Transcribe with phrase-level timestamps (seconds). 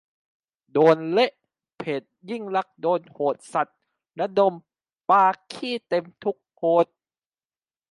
[0.73, 1.31] โดนเละ
[1.77, 3.67] เพจทักษิณโดนโหดสัส
[4.19, 4.53] ระดม
[5.09, 6.97] ปาขี้เต็มทุกโพสต์